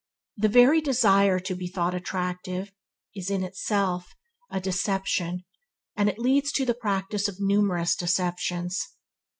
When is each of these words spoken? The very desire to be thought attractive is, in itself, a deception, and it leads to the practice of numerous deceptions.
The 0.35 0.49
very 0.49 0.81
desire 0.81 1.39
to 1.41 1.53
be 1.53 1.67
thought 1.67 1.93
attractive 1.93 2.71
is, 3.15 3.29
in 3.29 3.43
itself, 3.43 4.15
a 4.49 4.59
deception, 4.59 5.43
and 5.95 6.09
it 6.09 6.17
leads 6.17 6.51
to 6.53 6.65
the 6.65 6.73
practice 6.73 7.27
of 7.27 7.39
numerous 7.39 7.95
deceptions. 7.95 8.81